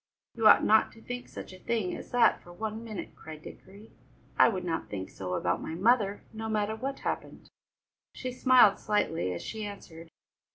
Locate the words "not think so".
4.65-5.35